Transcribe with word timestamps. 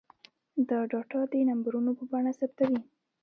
دا 0.69 0.79
ډاټا 0.91 1.21
د 1.31 1.33
نمبرونو 1.49 1.91
په 1.97 2.03
بڼه 2.11 2.31
ثبتوي. 2.39 2.79